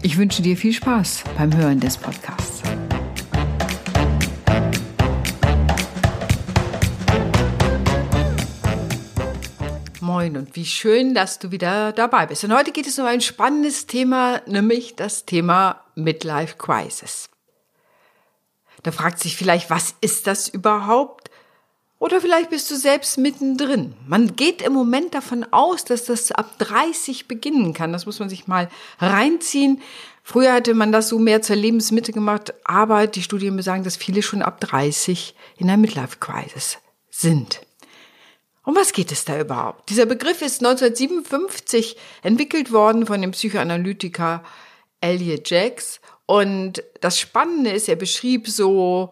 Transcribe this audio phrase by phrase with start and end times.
[0.00, 2.62] Ich wünsche dir viel Spaß beim Hören des Podcasts.
[10.00, 12.44] Moin und wie schön, dass du wieder dabei bist.
[12.44, 17.28] Und heute geht es um ein spannendes Thema, nämlich das Thema Midlife Crisis.
[18.84, 21.27] Da fragt sich vielleicht, was ist das überhaupt?
[22.00, 23.94] Oder vielleicht bist du selbst mittendrin.
[24.06, 27.92] Man geht im Moment davon aus, dass das ab 30 beginnen kann.
[27.92, 28.68] Das muss man sich mal
[29.00, 29.82] reinziehen.
[30.22, 34.22] Früher hatte man das so mehr zur Lebensmitte gemacht, aber die Studien besagen, dass viele
[34.22, 36.78] schon ab 30 in der Midlife Crisis
[37.10, 37.62] sind.
[38.64, 39.88] Um was geht es da überhaupt?
[39.88, 44.44] Dieser Begriff ist 1957 entwickelt worden von dem Psychoanalytiker
[45.00, 46.00] Elliot Jacks.
[46.26, 49.10] Und das Spannende ist, er beschrieb so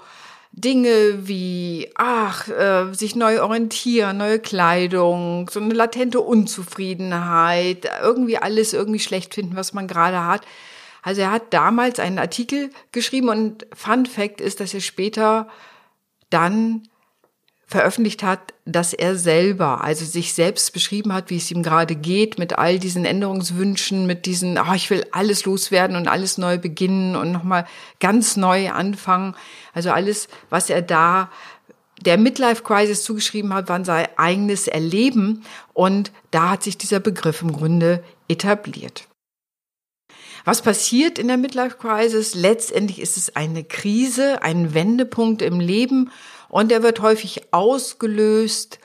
[0.57, 8.73] Dinge wie, ach, äh, sich neu orientieren, neue Kleidung, so eine latente Unzufriedenheit, irgendwie alles
[8.73, 10.41] irgendwie schlecht finden, was man gerade hat.
[11.03, 15.47] Also er hat damals einen Artikel geschrieben und Fun Fact ist, dass er später
[16.31, 16.89] dann
[17.69, 22.39] veröffentlicht hat, dass er selber, also sich selbst beschrieben hat, wie es ihm gerade geht,
[22.39, 27.17] mit all diesen Änderungswünschen, mit diesen, oh, ich will alles loswerden und alles neu beginnen
[27.17, 27.67] und nochmal
[27.99, 29.35] ganz neu anfangen.
[29.75, 31.31] Also alles, was er da
[32.05, 37.43] der Midlife Crisis zugeschrieben hat, war sein eigenes Erleben und da hat sich dieser Begriff
[37.43, 39.09] im Grunde etabliert.
[40.45, 42.37] Was passiert in der Midlife Crisis?
[42.37, 46.13] Letztendlich ist es eine Krise, ein Wendepunkt im Leben
[46.49, 48.79] und der wird häufig ausgelöst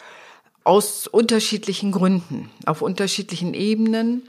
[0.63, 4.27] aus unterschiedlichen Gründen, auf unterschiedlichen Ebenen.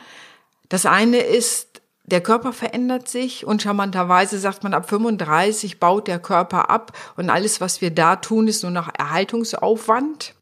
[0.68, 6.18] Das eine ist, der Körper verändert sich und charmanterweise sagt man, ab 35 baut der
[6.18, 10.34] Körper ab und alles, was wir da tun, ist nur noch Erhaltungsaufwand.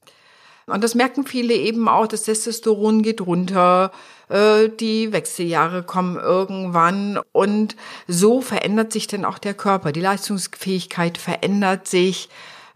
[0.67, 3.91] Und das merken viele eben auch, das Testosteron geht runter,
[4.29, 7.77] äh, die Wechseljahre kommen irgendwann und
[8.07, 9.93] so verändert sich dann auch der Körper.
[9.93, 12.29] Die Leistungsfähigkeit verändert sich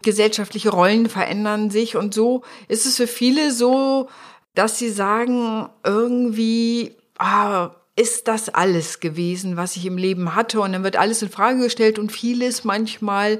[0.05, 4.07] gesellschaftliche Rollen verändern sich und so ist es für viele so,
[4.53, 10.61] dass sie sagen, irgendwie, ah, ist das alles gewesen, was ich im Leben hatte?
[10.61, 13.39] Und dann wird alles in Frage gestellt und vieles manchmal,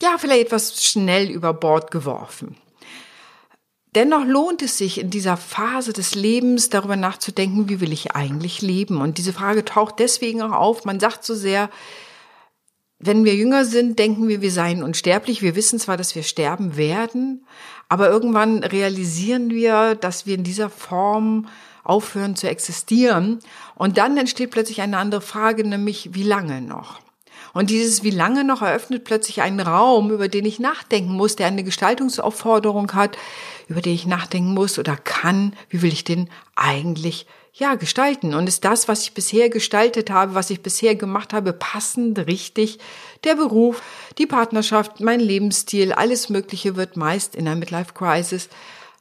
[0.00, 2.56] ja, vielleicht etwas schnell über Bord geworfen.
[3.94, 8.62] Dennoch lohnt es sich in dieser Phase des Lebens darüber nachzudenken, wie will ich eigentlich
[8.62, 9.00] leben?
[9.00, 10.84] Und diese Frage taucht deswegen auch auf.
[10.84, 11.68] Man sagt so sehr,
[13.02, 15.42] wenn wir jünger sind, denken wir, wir seien unsterblich.
[15.42, 17.44] Wir wissen zwar, dass wir sterben werden,
[17.88, 21.48] aber irgendwann realisieren wir, dass wir in dieser Form
[21.82, 23.40] aufhören zu existieren.
[23.74, 27.00] Und dann entsteht plötzlich eine andere Frage, nämlich wie lange noch?
[27.52, 31.48] Und dieses wie lange noch eröffnet plötzlich einen Raum, über den ich nachdenken muss, der
[31.48, 33.18] eine Gestaltungsaufforderung hat,
[33.68, 38.34] über den ich nachdenken muss oder kann, wie will ich den eigentlich ja, gestalten.
[38.34, 42.78] Und ist das, was ich bisher gestaltet habe, was ich bisher gemacht habe, passend, richtig?
[43.24, 43.82] Der Beruf,
[44.18, 48.48] die Partnerschaft, mein Lebensstil, alles Mögliche wird meist in der Midlife Crisis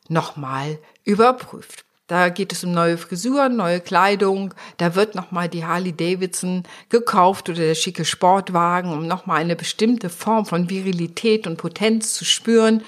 [0.10, 1.86] nochmal überprüft.
[2.08, 4.54] Da geht es um neue Frisuren, neue Kleidung.
[4.76, 10.10] Da wird nochmal die Harley Davidson gekauft oder der schicke Sportwagen, um nochmal eine bestimmte
[10.10, 12.84] Form von Virilität und Potenz zu spüren.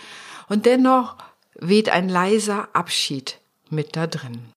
[0.49, 1.15] Und dennoch
[1.57, 4.53] weht ein leiser Abschied mit da drin.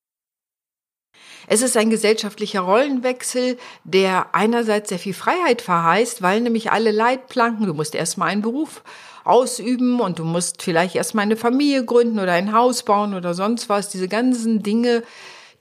[1.47, 7.67] Es ist ein gesellschaftlicher Rollenwechsel, der einerseits sehr viel Freiheit verheißt, weil nämlich alle Leitplanken,
[7.67, 8.83] du musst erstmal einen Beruf
[9.25, 13.69] ausüben und du musst vielleicht erstmal eine Familie gründen oder ein Haus bauen oder sonst
[13.69, 15.03] was, diese ganzen Dinge,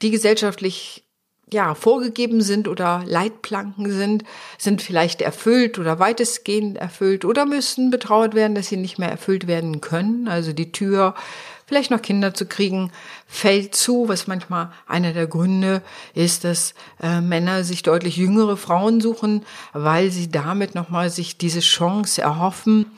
[0.01, 1.03] die gesellschaftlich
[1.51, 4.23] ja, vorgegeben sind oder Leitplanken sind,
[4.57, 9.45] sind vielleicht erfüllt oder weitestgehend erfüllt oder müssen betrauert werden, dass sie nicht mehr erfüllt
[9.45, 10.27] werden können.
[10.27, 11.13] Also die Tür
[11.65, 12.91] vielleicht noch Kinder zu kriegen,
[13.27, 15.81] fällt zu, was manchmal einer der Gründe
[16.13, 21.61] ist, dass äh, Männer sich deutlich jüngere Frauen suchen, weil sie damit nochmal sich diese
[21.61, 22.91] Chance erhoffen.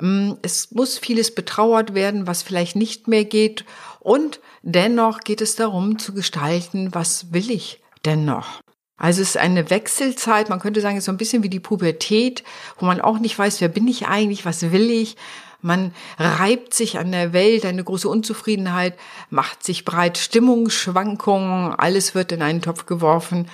[0.00, 3.64] Ähm, es muss vieles betrauert werden, was vielleicht nicht mehr geht.
[4.00, 8.60] Und dennoch geht es darum zu gestalten, was will ich denn noch?
[8.96, 11.60] Also es ist eine Wechselzeit, man könnte sagen, es ist so ein bisschen wie die
[11.60, 12.44] Pubertät,
[12.78, 15.16] wo man auch nicht weiß, wer bin ich eigentlich, was will ich,
[15.64, 18.98] man reibt sich an der Welt, eine große Unzufriedenheit
[19.30, 23.48] macht sich breit, Stimmungsschwankungen, alles wird in einen Topf geworfen.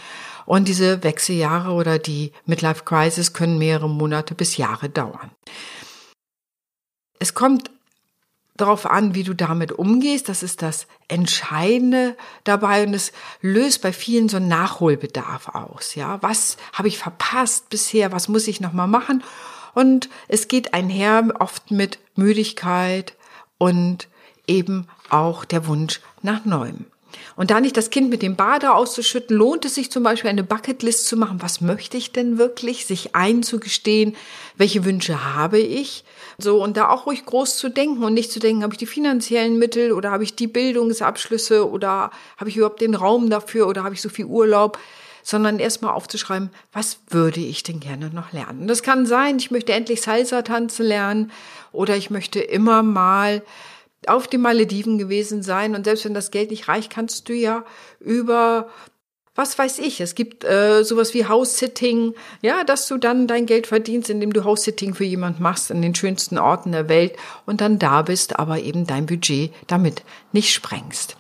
[0.44, 5.30] Und diese Wechseljahre oder die Midlife Crisis können mehrere Monate bis Jahre dauern.
[7.20, 7.70] Es kommt
[8.56, 10.28] darauf an, wie du damit umgehst.
[10.28, 15.94] Das ist das Entscheidende dabei und es löst bei vielen so einen Nachholbedarf aus.
[15.94, 18.10] Ja, was habe ich verpasst bisher?
[18.10, 19.22] Was muss ich noch mal machen?
[19.74, 23.14] Und es geht einher oft mit Müdigkeit
[23.58, 24.08] und
[24.46, 26.86] eben auch der Wunsch nach Neuem.
[27.36, 30.44] Und da nicht das Kind mit dem Bade auszuschütten, lohnt es sich zum Beispiel eine
[30.44, 31.42] Bucketlist zu machen.
[31.42, 32.86] Was möchte ich denn wirklich?
[32.86, 34.16] Sich einzugestehen,
[34.56, 36.04] welche Wünsche habe ich?
[36.38, 38.86] So, und da auch ruhig groß zu denken und nicht zu denken, habe ich die
[38.86, 43.84] finanziellen Mittel oder habe ich die Bildungsabschlüsse oder habe ich überhaupt den Raum dafür oder
[43.84, 44.78] habe ich so viel Urlaub?
[45.22, 48.68] Sondern erstmal aufzuschreiben, was würde ich denn gerne noch lernen.
[48.68, 51.32] Das kann sein, ich möchte endlich Salsa tanzen lernen
[51.72, 53.42] oder ich möchte immer mal
[54.06, 57.64] auf die Malediven gewesen sein und selbst wenn das Geld nicht reicht, kannst du ja
[58.00, 58.68] über
[59.34, 63.66] was weiß ich, es gibt äh, sowas wie House-Sitting, ja, dass du dann dein Geld
[63.66, 67.14] verdienst, indem du House-Sitting für jemand machst in den schönsten Orten der Welt
[67.46, 70.02] und dann da bist, aber eben dein Budget damit
[70.32, 71.16] nicht sprengst.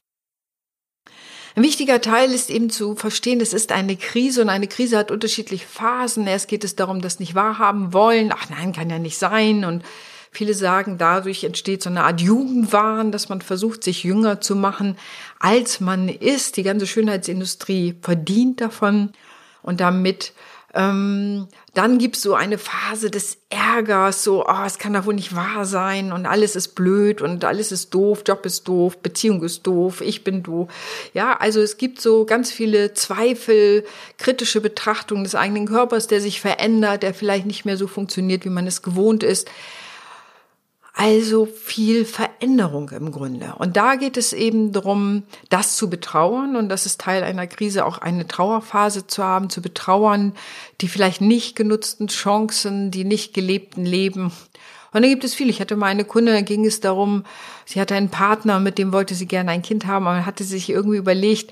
[1.56, 5.10] Ein wichtiger Teil ist eben zu verstehen, es ist eine Krise und eine Krise hat
[5.10, 6.26] unterschiedliche Phasen.
[6.26, 8.32] Erst geht es darum, das nicht wahrhaben wollen.
[8.32, 9.64] Ach nein, kann ja nicht sein.
[9.64, 9.84] Und
[10.32, 14.96] Viele sagen, dadurch entsteht so eine Art Jugendwahn, dass man versucht, sich jünger zu machen,
[15.40, 16.56] als man ist.
[16.56, 19.10] Die ganze Schönheitsindustrie verdient davon
[19.62, 20.32] und damit
[20.74, 25.34] ähm, dann gibt's so eine Phase des Ärgers, so, oh, es kann doch wohl nicht
[25.34, 29.66] wahr sein und alles ist blöd und alles ist doof, Job ist doof, Beziehung ist
[29.66, 30.68] doof, ich bin doof.
[31.12, 33.84] Ja, also es gibt so ganz viele Zweifel,
[34.18, 38.50] kritische Betrachtungen des eigenen Körpers, der sich verändert, der vielleicht nicht mehr so funktioniert, wie
[38.50, 39.48] man es gewohnt ist.
[41.02, 43.54] Also viel Veränderung im Grunde.
[43.56, 46.56] Und da geht es eben darum, das zu betrauern.
[46.56, 50.34] Und das ist Teil einer Krise, auch eine Trauerphase zu haben, zu betrauern,
[50.82, 54.30] die vielleicht nicht genutzten Chancen, die nicht gelebten Leben.
[54.92, 55.48] Und da gibt es viel.
[55.48, 57.24] Ich hatte mal eine Kunde, da ging es darum,
[57.64, 60.68] sie hatte einen Partner, mit dem wollte sie gerne ein Kind haben, aber hatte sich
[60.68, 61.50] irgendwie überlegt,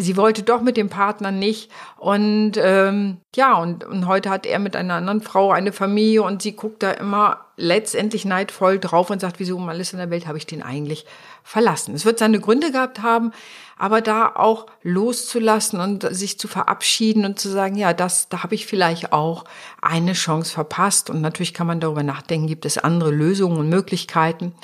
[0.00, 1.70] sie wollte doch mit dem Partner nicht.
[1.96, 6.42] Und ähm, ja, und, und heute hat er mit einer anderen Frau eine Familie und
[6.42, 10.26] sie guckt da immer letztendlich neidvoll drauf und sagt, wieso um alles in der Welt
[10.26, 11.04] habe ich den eigentlich
[11.42, 11.94] verlassen.
[11.94, 13.32] Es wird seine Gründe gehabt haben,
[13.76, 18.54] aber da auch loszulassen und sich zu verabschieden und zu sagen, ja, das, da habe
[18.54, 19.44] ich vielleicht auch
[19.80, 21.10] eine Chance verpasst.
[21.10, 24.54] Und natürlich kann man darüber nachdenken, gibt es andere Lösungen und Möglichkeiten.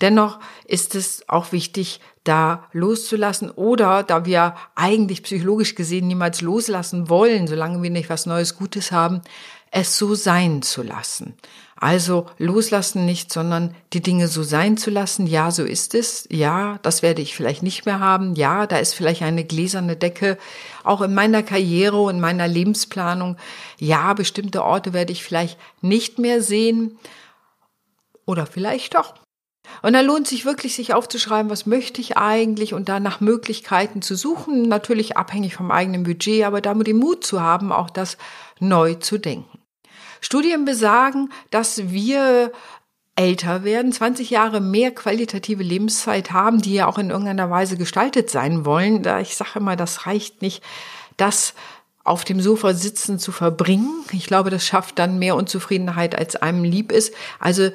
[0.00, 7.08] Dennoch ist es auch wichtig, da loszulassen oder da wir eigentlich psychologisch gesehen niemals loslassen
[7.08, 9.22] wollen, solange wir nicht was Neues Gutes haben,
[9.70, 11.34] es so sein zu lassen.
[11.80, 15.26] Also loslassen nicht, sondern die Dinge so sein zu lassen.
[15.28, 16.26] Ja, so ist es.
[16.30, 18.34] Ja, das werde ich vielleicht nicht mehr haben.
[18.34, 20.38] Ja, da ist vielleicht eine gläserne Decke.
[20.82, 23.36] Auch in meiner Karriere und meiner Lebensplanung.
[23.78, 26.98] Ja, bestimmte Orte werde ich vielleicht nicht mehr sehen.
[28.26, 29.14] Oder vielleicht doch.
[29.82, 34.02] Und da lohnt sich wirklich, sich aufzuschreiben, was möchte ich eigentlich und da nach Möglichkeiten
[34.02, 38.18] zu suchen, natürlich abhängig vom eigenen Budget, aber damit den Mut zu haben, auch das
[38.60, 39.58] neu zu denken.
[40.20, 42.52] Studien besagen, dass wir
[43.14, 48.30] älter werden, 20 Jahre mehr qualitative Lebenszeit haben, die ja auch in irgendeiner Weise gestaltet
[48.30, 49.02] sein wollen.
[49.02, 50.62] Da ich sage immer, das reicht nicht,
[51.16, 51.54] das
[52.04, 54.04] auf dem Sofa sitzen zu verbringen.
[54.12, 57.12] Ich glaube, das schafft dann mehr Unzufriedenheit, als einem lieb ist.
[57.40, 57.70] Also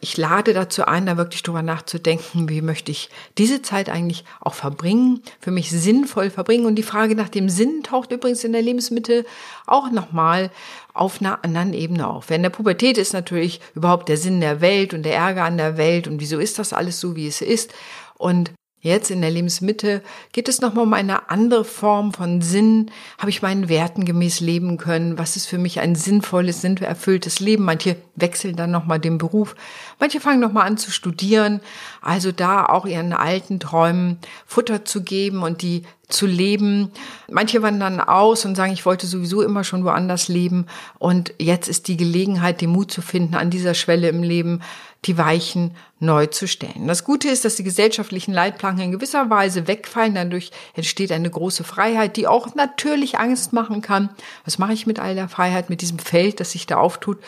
[0.00, 4.54] ich lade dazu ein, da wirklich drüber nachzudenken, wie möchte ich diese Zeit eigentlich auch
[4.54, 6.66] verbringen, für mich sinnvoll verbringen.
[6.66, 9.26] Und die Frage nach dem Sinn taucht übrigens in der Lebensmittel
[9.66, 10.50] auch nochmal
[10.94, 12.30] auf einer anderen Ebene auf.
[12.30, 15.76] Während der Pubertät ist natürlich überhaupt der Sinn der Welt und der Ärger an der
[15.76, 17.72] Welt und wieso ist das alles so, wie es ist.
[18.16, 18.52] Und
[18.82, 20.00] Jetzt in der Lebensmitte
[20.32, 22.90] geht es nochmal um eine andere Form von Sinn.
[23.18, 25.18] Habe ich meinen Werten gemäß leben können?
[25.18, 27.64] Was ist für mich ein sinnvolles, sinnerfülltes Leben?
[27.64, 29.54] Manche wechseln dann nochmal den Beruf.
[29.98, 31.60] Manche fangen nochmal an zu studieren.
[32.00, 36.90] Also da auch ihren alten Träumen Futter zu geben und die zu leben.
[37.30, 40.66] Manche wandern aus und sagen, ich wollte sowieso immer schon woanders leben.
[40.98, 44.62] Und jetzt ist die Gelegenheit, den Mut zu finden, an dieser Schwelle im Leben
[45.06, 46.86] die Weichen neu zu stellen.
[46.86, 50.14] Das Gute ist, dass die gesellschaftlichen Leitplanken in gewisser Weise wegfallen.
[50.14, 54.10] Dadurch entsteht eine große Freiheit, die auch natürlich Angst machen kann.
[54.44, 57.18] Was mache ich mit all der Freiheit, mit diesem Feld, das sich da auftut,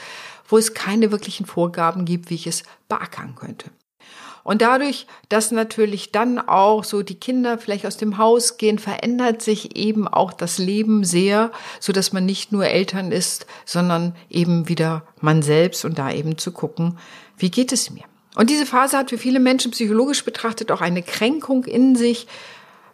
[0.49, 3.71] wo es keine wirklichen Vorgaben gibt, wie ich es beackern könnte.
[4.45, 9.41] Und dadurch, dass natürlich dann auch so die Kinder vielleicht aus dem Haus gehen, verändert
[9.41, 14.69] sich eben auch das Leben sehr, so dass man nicht nur Eltern ist, sondern eben
[14.69, 16.99] wieder man selbst und da eben zu gucken,
[17.43, 18.05] wie geht es mir?
[18.35, 22.27] Und diese Phase hat für viele Menschen psychologisch betrachtet auch eine Kränkung in sich.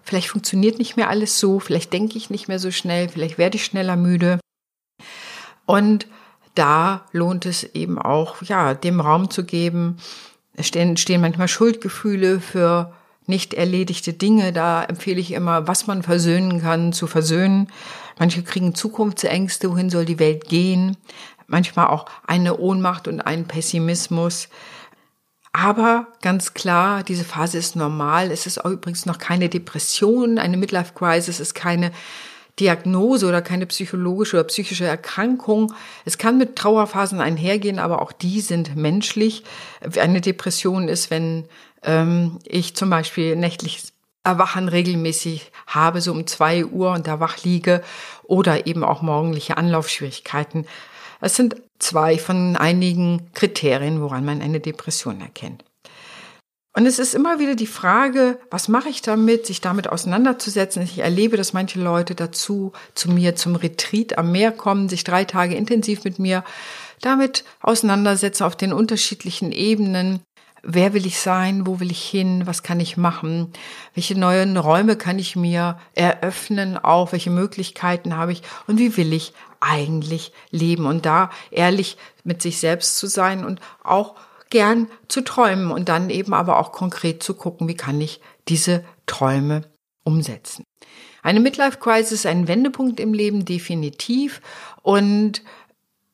[0.03, 3.57] vielleicht funktioniert nicht mehr alles so, vielleicht denke ich nicht mehr so schnell, vielleicht werde
[3.57, 4.41] ich schneller müde.
[5.67, 6.07] Und
[6.55, 9.99] da lohnt es eben auch, ja, dem Raum zu geben.
[10.55, 12.95] Es stehen, stehen manchmal Schuldgefühle für
[13.27, 14.55] nicht erledigte Dinge.
[14.55, 17.69] Da empfehle ich immer, was man versöhnen kann, zu versöhnen.
[18.19, 20.97] Manche kriegen Zukunftsängste, wohin soll die Welt gehen.
[21.49, 24.49] Manchmal auch eine Ohnmacht und einen Pessimismus.
[25.53, 28.31] Aber ganz klar, diese Phase ist normal.
[28.31, 31.91] Es ist übrigens noch keine Depression, eine Midlife Crisis ist keine
[32.61, 35.73] Diagnose oder keine psychologische oder psychische Erkrankung.
[36.05, 39.45] Es kann mit Trauerphasen einhergehen, aber auch die sind menschlich.
[39.99, 41.47] Eine Depression ist, wenn
[41.83, 43.93] ähm, ich zum Beispiel nächtliches
[44.25, 47.83] Erwachen regelmäßig habe, so um zwei Uhr und da wach liege
[48.25, 50.67] oder eben auch morgendliche Anlaufschwierigkeiten.
[51.21, 55.65] Es sind zwei von einigen Kriterien, woran man eine Depression erkennt.
[56.79, 60.83] Und es ist immer wieder die Frage, was mache ich damit, sich damit auseinanderzusetzen.
[60.83, 65.25] Ich erlebe, dass manche Leute dazu zu mir zum Retreat am Meer kommen, sich drei
[65.25, 66.45] Tage intensiv mit mir
[67.01, 70.21] damit auseinandersetzen auf den unterschiedlichen Ebenen.
[70.63, 71.67] Wer will ich sein?
[71.67, 72.47] Wo will ich hin?
[72.47, 73.53] Was kann ich machen?
[73.95, 76.77] Welche neuen Räume kann ich mir eröffnen?
[76.77, 78.43] Auch welche Möglichkeiten habe ich?
[78.67, 80.87] Und wie will ich eigentlich leben?
[80.87, 84.17] Und da ehrlich mit sich selbst zu sein und auch
[84.51, 88.85] gern zu träumen und dann eben aber auch konkret zu gucken, wie kann ich diese
[89.07, 89.63] Träume
[90.05, 90.65] umsetzen.
[91.23, 94.41] Eine Midlife Crisis ist ein Wendepunkt im Leben definitiv
[94.83, 95.43] und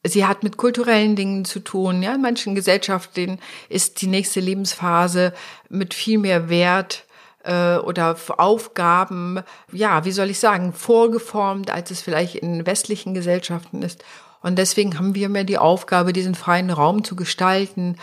[0.04, 2.02] sie hat mit kulturellen Dingen zu tun.
[2.02, 5.32] Ja, in manchen Gesellschaften ist die nächste Lebensphase
[5.68, 7.04] mit viel mehr Wert
[7.44, 9.40] äh, oder Aufgaben,
[9.72, 14.04] ja, wie soll ich sagen, vorgeformt, als es vielleicht in westlichen Gesellschaften ist.
[14.44, 17.96] Und deswegen haben wir mehr die Aufgabe, diesen freien Raum zu gestalten.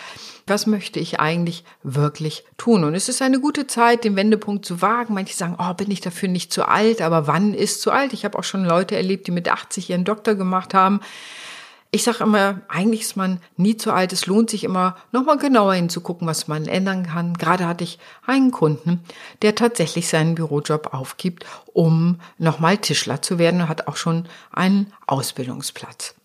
[0.47, 2.83] Was möchte ich eigentlich wirklich tun?
[2.83, 5.13] Und es ist eine gute Zeit, den Wendepunkt zu wagen.
[5.13, 8.11] Manche sagen, oh, bin ich dafür nicht zu alt, aber wann ist zu alt?
[8.13, 11.01] Ich habe auch schon Leute erlebt, die mit 80 ihren Doktor gemacht haben.
[11.93, 14.13] Ich sage immer, eigentlich ist man nie zu alt.
[14.13, 17.33] Es lohnt sich immer, nochmal genauer hinzugucken, was man ändern kann.
[17.33, 19.01] Gerade hatte ich einen Kunden,
[19.41, 24.93] der tatsächlich seinen Bürojob aufgibt, um nochmal Tischler zu werden und hat auch schon einen
[25.05, 26.15] Ausbildungsplatz.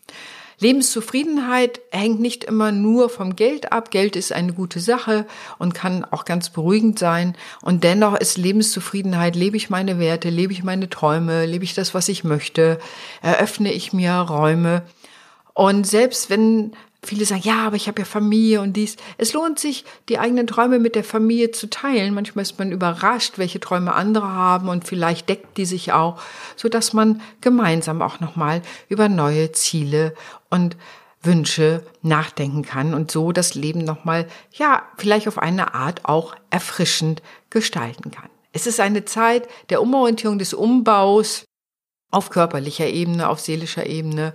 [0.59, 3.91] Lebenszufriedenheit hängt nicht immer nur vom Geld ab.
[3.91, 5.27] Geld ist eine gute Sache
[5.59, 7.37] und kann auch ganz beruhigend sein.
[7.61, 11.93] Und dennoch ist Lebenszufriedenheit, lebe ich meine Werte, lebe ich meine Träume, lebe ich das,
[11.93, 12.79] was ich möchte,
[13.21, 14.83] eröffne ich mir Räume.
[15.57, 16.73] Und selbst wenn
[17.07, 18.97] Viele sagen, ja, aber ich habe ja Familie und dies.
[19.17, 22.15] Es lohnt sich, die eigenen Träume mit der Familie zu teilen.
[22.15, 26.21] Manchmal ist man überrascht, welche Träume andere haben und vielleicht deckt die sich auch,
[26.57, 30.15] so dass man gemeinsam auch nochmal über neue Ziele
[30.51, 30.77] und
[31.23, 37.23] Wünsche nachdenken kann und so das Leben nochmal, ja, vielleicht auf eine Art auch erfrischend
[37.51, 38.31] gestalten kann.
[38.53, 41.45] Es ist eine Zeit der Umorientierung des Umbaus
[42.11, 44.35] auf körperlicher Ebene, auf seelischer Ebene,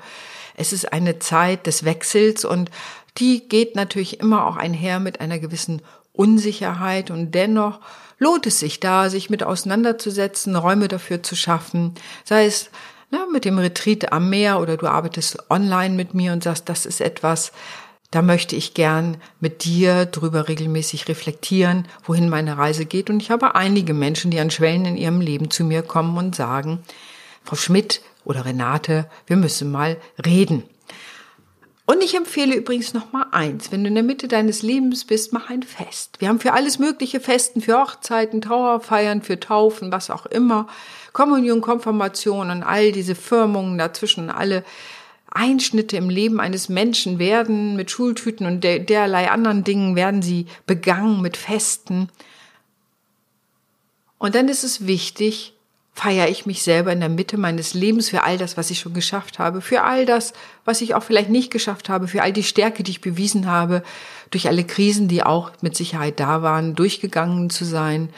[0.62, 2.70] es ist eine Zeit des Wechsels und
[3.18, 5.82] die geht natürlich immer auch einher mit einer gewissen
[6.14, 7.80] Unsicherheit und dennoch
[8.20, 12.70] lohnt es sich da, sich mit auseinanderzusetzen, Räume dafür zu schaffen, sei es
[13.10, 16.86] ne, mit dem Retreat am Meer oder du arbeitest online mit mir und sagst, das
[16.86, 17.52] ist etwas,
[18.12, 23.10] da möchte ich gern mit dir drüber regelmäßig reflektieren, wohin meine Reise geht.
[23.10, 26.36] Und ich habe einige Menschen, die an Schwellen in ihrem Leben zu mir kommen und
[26.36, 26.84] sagen,
[27.46, 30.64] Frau Schmidt, oder Renate, wir müssen mal reden.
[31.86, 35.34] Und ich empfehle übrigens noch mal eins, wenn du in der Mitte deines Lebens bist,
[35.34, 36.16] mach ein Fest.
[36.20, 40.68] Wir haben für alles mögliche Festen, für Hochzeiten, Trauerfeiern, für Taufen, was auch immer,
[41.12, 44.64] Kommunion, Konfirmation und all diese Firmungen dazwischen, alle
[45.30, 50.46] Einschnitte im Leben eines Menschen werden mit Schultüten und der, derlei anderen Dingen werden sie
[50.66, 52.10] begangen mit Festen.
[54.18, 55.56] Und dann ist es wichtig,
[55.94, 58.94] feiere ich mich selber in der Mitte meines Lebens für all das, was ich schon
[58.94, 60.34] geschafft habe, für all das,
[60.66, 63.84] was ich auch vielleicht nicht geschafft habe, für all die Stärke, die ich bewiesen habe,
[64.30, 68.10] durch alle Krisen, die auch mit Sicherheit da waren, durchgegangen zu sein.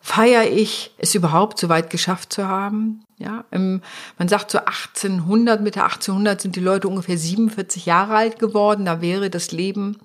[0.00, 3.04] Feiere ich es überhaupt so weit geschafft zu haben?
[3.18, 3.82] Ja, im,
[4.16, 8.84] man sagt so 1800, Mitte 1800 sind die Leute ungefähr 47 Jahre alt geworden.
[8.84, 9.98] Da wäre das Leben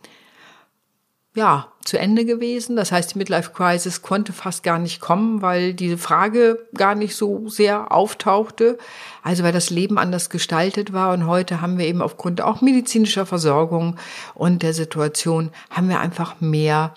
[1.36, 2.76] ja, zu Ende gewesen.
[2.76, 7.16] Das heißt, die Midlife Crisis konnte fast gar nicht kommen, weil diese Frage gar nicht
[7.16, 8.78] so sehr auftauchte.
[9.24, 11.14] Also weil das Leben anders gestaltet war.
[11.14, 13.98] Und heute haben wir eben aufgrund auch medizinischer Versorgung
[14.36, 16.94] und der Situation haben wir einfach mehr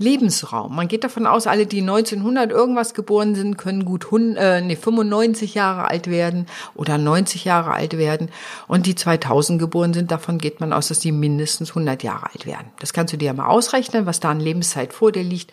[0.00, 0.74] Lebensraum.
[0.74, 5.54] Man geht davon aus, alle, die 1900 irgendwas geboren sind, können gut äh, nee, 95
[5.54, 8.30] Jahre alt werden oder 90 Jahre alt werden.
[8.66, 12.46] Und die 2000 geboren sind, davon geht man aus, dass die mindestens 100 Jahre alt
[12.46, 12.68] werden.
[12.78, 15.52] Das kannst du dir mal ausrechnen, was da an Lebenszeit vor dir liegt.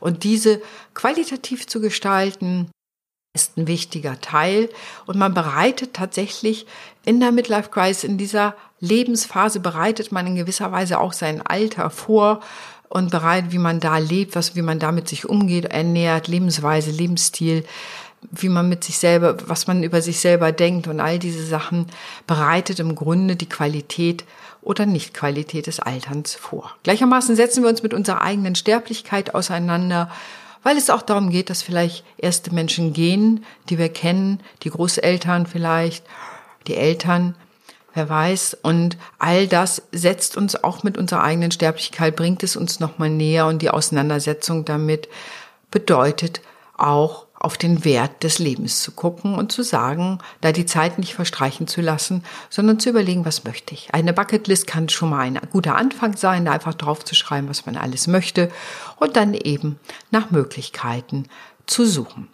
[0.00, 0.60] Und diese
[0.94, 2.68] qualitativ zu gestalten,
[3.34, 4.68] ist ein wichtiger Teil
[5.06, 6.66] und man bereitet tatsächlich
[7.04, 11.90] in der Midlife Crisis, in dieser Lebensphase bereitet man in gewisser Weise auch sein Alter
[11.90, 12.40] vor
[12.94, 16.92] und bereitet, wie man da lebt, was, wie man da mit sich umgeht, ernährt, Lebensweise,
[16.92, 17.64] Lebensstil,
[18.30, 21.86] wie man mit sich selber, was man über sich selber denkt und all diese Sachen
[22.26, 24.24] bereitet im Grunde die Qualität
[24.62, 26.74] oder Nichtqualität des Alterns vor.
[26.84, 30.10] Gleichermaßen setzen wir uns mit unserer eigenen Sterblichkeit auseinander
[30.64, 35.46] weil es auch darum geht, dass vielleicht erste Menschen gehen, die wir kennen, die Großeltern
[35.46, 36.06] vielleicht,
[36.66, 37.36] die Eltern,
[37.94, 38.58] wer weiß.
[38.62, 43.46] Und all das setzt uns auch mit unserer eigenen Sterblichkeit, bringt es uns nochmal näher
[43.46, 45.08] und die Auseinandersetzung damit
[45.70, 46.40] bedeutet
[46.76, 51.14] auch auf den Wert des Lebens zu gucken und zu sagen, da die Zeit nicht
[51.14, 53.92] verstreichen zu lassen, sondern zu überlegen, was möchte ich.
[53.92, 57.66] Eine Bucketlist kann schon mal ein guter Anfang sein, da einfach drauf zu schreiben, was
[57.66, 58.50] man alles möchte
[58.96, 59.78] und dann eben
[60.10, 61.28] nach Möglichkeiten
[61.66, 62.28] zu suchen.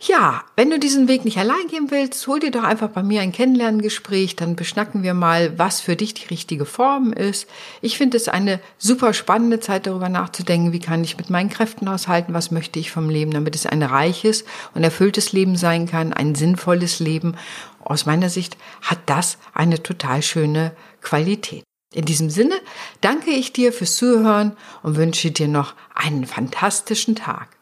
[0.00, 3.22] Ja, wenn du diesen Weg nicht allein gehen willst, hol dir doch einfach bei mir
[3.22, 7.48] ein Kennenlerngespräch, dann beschnacken wir mal, was für dich die richtige Form ist.
[7.80, 11.88] Ich finde es eine super spannende Zeit, darüber nachzudenken, wie kann ich mit meinen Kräften
[11.88, 16.12] aushalten, was möchte ich vom Leben, damit es ein reiches und erfülltes Leben sein kann,
[16.12, 17.36] ein sinnvolles Leben.
[17.80, 21.62] Aus meiner Sicht hat das eine total schöne Qualität.
[21.94, 22.56] In diesem Sinne
[23.00, 27.56] danke ich dir fürs Zuhören und wünsche dir noch einen fantastischen Tag.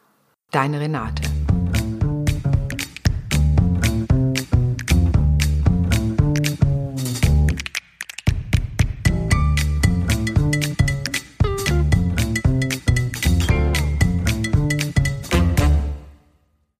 [0.51, 1.21] Deine Renate.